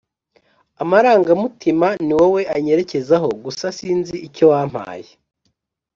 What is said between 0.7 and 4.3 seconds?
Amarangamutima niwowe anyerekezaho gusa sinzi